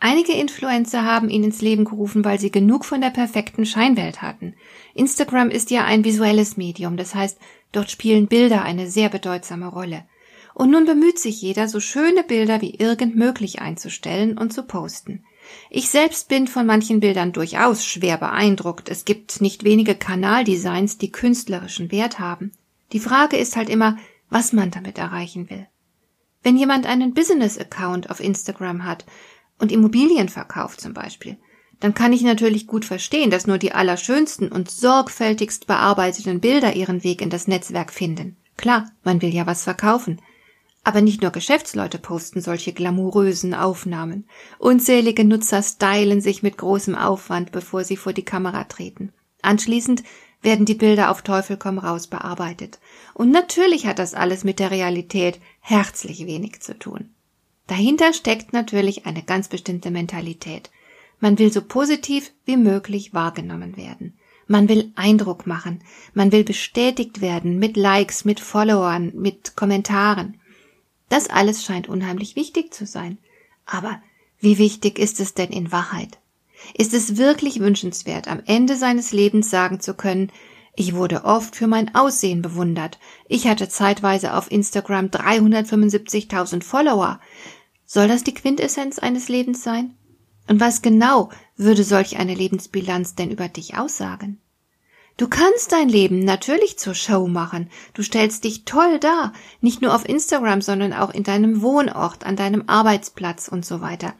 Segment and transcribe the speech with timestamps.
[0.00, 4.54] Einige Influencer haben ihn ins Leben gerufen, weil sie genug von der perfekten Scheinwelt hatten.
[4.94, 7.38] Instagram ist ja ein visuelles Medium, das heißt,
[7.72, 10.04] dort spielen Bilder eine sehr bedeutsame Rolle.
[10.54, 15.24] Und nun bemüht sich jeder, so schöne Bilder wie irgend möglich einzustellen und zu posten.
[15.70, 18.88] Ich selbst bin von manchen Bildern durchaus schwer beeindruckt.
[18.88, 22.52] Es gibt nicht wenige Kanaldesigns, die künstlerischen Wert haben.
[22.92, 23.96] Die Frage ist halt immer,
[24.30, 25.66] was man damit erreichen will.
[26.42, 29.04] Wenn jemand einen Business-Account auf Instagram hat
[29.58, 31.36] und Immobilien verkauft zum Beispiel,
[31.80, 37.04] dann kann ich natürlich gut verstehen, dass nur die allerschönsten und sorgfältigst bearbeiteten Bilder ihren
[37.04, 38.36] Weg in das Netzwerk finden.
[38.56, 40.20] Klar, man will ja was verkaufen.
[40.82, 44.26] Aber nicht nur Geschäftsleute posten solche glamourösen Aufnahmen.
[44.58, 49.12] Unzählige Nutzer stylen sich mit großem Aufwand, bevor sie vor die Kamera treten.
[49.42, 50.02] Anschließend
[50.42, 52.78] werden die Bilder auf Teufel komm raus bearbeitet.
[53.14, 57.10] Und natürlich hat das alles mit der Realität herzlich wenig zu tun.
[57.68, 60.70] Dahinter steckt natürlich eine ganz bestimmte Mentalität.
[61.20, 64.14] Man will so positiv wie möglich wahrgenommen werden.
[64.46, 65.82] Man will Eindruck machen.
[66.14, 70.40] Man will bestätigt werden mit Likes, mit Followern, mit Kommentaren.
[71.10, 73.18] Das alles scheint unheimlich wichtig zu sein.
[73.66, 74.00] Aber
[74.40, 76.18] wie wichtig ist es denn in Wahrheit?
[76.74, 80.32] Ist es wirklich wünschenswert, am Ende seines Lebens sagen zu können,
[80.74, 83.00] ich wurde oft für mein Aussehen bewundert.
[83.26, 87.18] Ich hatte zeitweise auf Instagram 375.000 Follower.
[87.90, 89.94] Soll das die Quintessenz eines Lebens sein?
[90.46, 94.38] Und was genau würde solch eine Lebensbilanz denn über dich aussagen?
[95.16, 97.70] Du kannst dein Leben natürlich zur Show machen.
[97.94, 99.32] Du stellst dich toll dar,
[99.62, 104.12] nicht nur auf Instagram, sondern auch in deinem Wohnort, an deinem Arbeitsplatz und so weiter.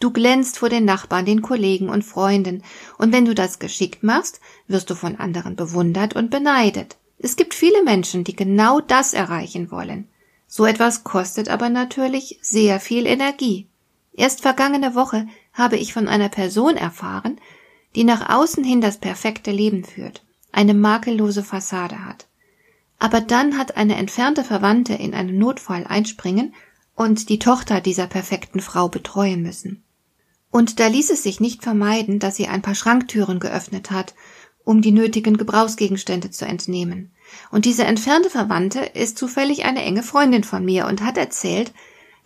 [0.00, 2.64] Du glänzt vor den Nachbarn, den Kollegen und Freunden,
[2.98, 6.96] und wenn du das geschickt machst, wirst du von anderen bewundert und beneidet.
[7.18, 10.08] Es gibt viele Menschen, die genau das erreichen wollen.
[10.54, 13.68] So etwas kostet aber natürlich sehr viel Energie.
[14.12, 17.40] Erst vergangene Woche habe ich von einer Person erfahren,
[17.94, 22.26] die nach außen hin das perfekte Leben führt, eine makellose Fassade hat.
[22.98, 26.52] Aber dann hat eine entfernte Verwandte in einen Notfall einspringen
[26.94, 29.82] und die Tochter dieser perfekten Frau betreuen müssen.
[30.50, 34.14] Und da ließ es sich nicht vermeiden, dass sie ein paar Schranktüren geöffnet hat,
[34.64, 37.10] um die nötigen Gebrauchsgegenstände zu entnehmen.
[37.50, 41.72] Und diese entfernte Verwandte ist zufällig eine enge Freundin von mir und hat erzählt,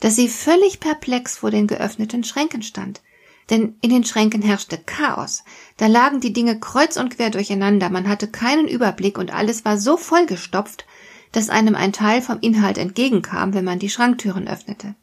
[0.01, 3.01] dass sie völlig perplex vor den geöffneten Schränken stand.
[3.49, 5.45] Denn in den Schränken herrschte Chaos.
[5.77, 9.79] Da lagen die Dinge kreuz und quer durcheinander, man hatte keinen Überblick und alles war
[9.79, 10.85] so vollgestopft,
[11.33, 14.95] dass einem ein Teil vom Inhalt entgegenkam, wenn man die Schranktüren öffnete.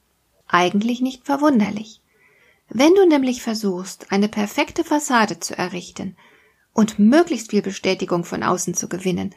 [0.48, 2.02] Eigentlich nicht verwunderlich.
[2.70, 6.16] Wenn du nämlich versuchst, eine perfekte Fassade zu errichten
[6.74, 9.34] und möglichst viel Bestätigung von außen zu gewinnen,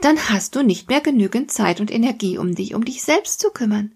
[0.00, 3.50] dann hast du nicht mehr genügend Zeit und Energie, um dich um dich selbst zu
[3.50, 3.92] kümmern.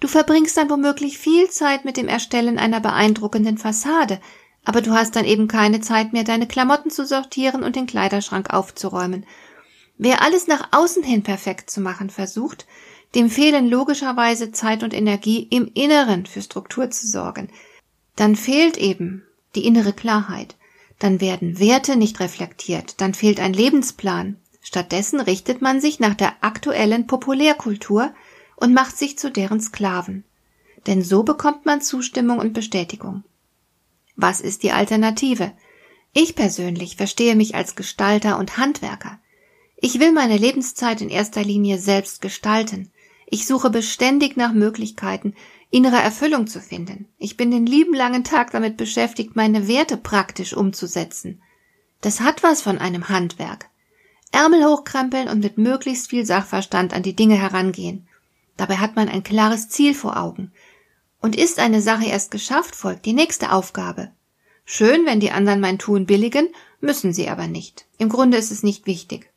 [0.00, 4.20] Du verbringst dann womöglich viel Zeit mit dem Erstellen einer beeindruckenden Fassade,
[4.64, 8.52] aber du hast dann eben keine Zeit mehr, deine Klamotten zu sortieren und den Kleiderschrank
[8.52, 9.26] aufzuräumen.
[9.98, 12.66] Wer alles nach außen hin perfekt zu machen versucht,
[13.14, 17.50] dem fehlen logischerweise Zeit und Energie, im Inneren für Struktur zu sorgen.
[18.16, 19.22] Dann fehlt eben
[19.54, 20.56] die innere Klarheit.
[21.02, 23.00] Dann werden Werte nicht reflektiert.
[23.00, 24.36] Dann fehlt ein Lebensplan.
[24.60, 28.14] Stattdessen richtet man sich nach der aktuellen Populärkultur
[28.54, 30.22] und macht sich zu deren Sklaven.
[30.86, 33.24] Denn so bekommt man Zustimmung und Bestätigung.
[34.14, 35.50] Was ist die Alternative?
[36.12, 39.18] Ich persönlich verstehe mich als Gestalter und Handwerker.
[39.78, 42.91] Ich will meine Lebenszeit in erster Linie selbst gestalten.
[43.34, 45.34] Ich suche beständig nach Möglichkeiten,
[45.70, 47.08] innere Erfüllung zu finden.
[47.16, 51.40] Ich bin den lieben langen Tag damit beschäftigt, meine Werte praktisch umzusetzen.
[52.02, 53.70] Das hat was von einem Handwerk.
[54.32, 58.06] Ärmel hochkrempeln und mit möglichst viel Sachverstand an die Dinge herangehen.
[58.58, 60.52] Dabei hat man ein klares Ziel vor Augen.
[61.22, 64.10] Und ist eine Sache erst geschafft, folgt die nächste Aufgabe.
[64.66, 66.50] Schön, wenn die anderen mein Tun billigen,
[66.82, 67.86] müssen sie aber nicht.
[67.96, 69.32] Im Grunde ist es nicht wichtig.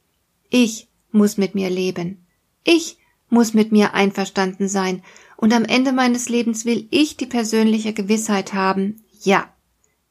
[0.49, 2.25] Ich muss mit mir leben.
[2.65, 2.97] Ich
[3.29, 5.01] muss mit mir einverstanden sein,
[5.37, 9.49] und am Ende meines Lebens will ich die persönliche Gewissheit haben, ja,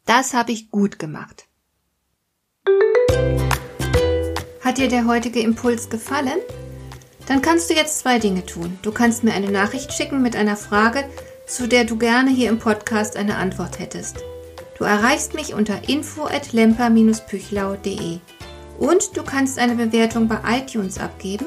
[0.06, 1.46] das habe ich gut gemacht.
[4.60, 6.38] Hat dir der heutige Impuls gefallen?
[7.26, 8.78] Dann kannst du jetzt zwei Dinge tun.
[8.82, 11.04] Du kannst mir eine Nachricht schicken mit einer Frage,
[11.46, 14.18] zu der du gerne hier im Podcast eine Antwort hättest.
[14.78, 18.18] Du erreichst mich unter info at lemper-püchlau.de.
[18.78, 21.46] Und du kannst eine Bewertung bei iTunes abgeben,